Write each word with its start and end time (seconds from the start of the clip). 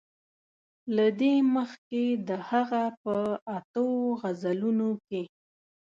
له 0.95 1.05
دې 1.19 1.33
مخکې 1.55 2.03
د 2.27 2.29
هغه 2.49 2.83
په 3.03 3.15
اتو 3.57 3.87
غزلونو 4.21 4.89
کې. 5.07 5.21